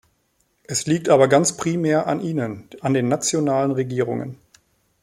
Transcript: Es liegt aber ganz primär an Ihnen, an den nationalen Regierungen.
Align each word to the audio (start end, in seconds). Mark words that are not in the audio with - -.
Es 0.63 0.87
liegt 0.87 1.09
aber 1.09 1.27
ganz 1.27 1.57
primär 1.57 2.07
an 2.07 2.21
Ihnen, 2.21 2.67
an 2.81 2.95
den 2.95 3.07
nationalen 3.07 3.69
Regierungen. 3.69 4.39